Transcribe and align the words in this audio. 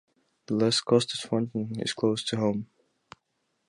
The 0.47 0.55
Les 0.55 0.81
Costes 0.81 1.21
fountain 1.21 1.79
is 1.79 1.93
close 1.93 2.23
to 2.23 2.37
home. 2.37 2.65